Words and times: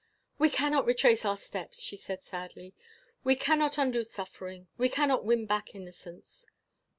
"We 0.39 0.49
cannot 0.49 0.87
retrace 0.87 1.25
our 1.25 1.37
steps," 1.37 1.79
she 1.79 1.95
said, 1.95 2.23
sadly, 2.23 2.73
"we 3.23 3.35
cannot 3.35 3.77
undo 3.77 4.03
suffering; 4.03 4.67
we 4.75 4.89
cannot 4.89 5.25
win 5.25 5.45
back 5.45 5.75
innocence." 5.75 6.43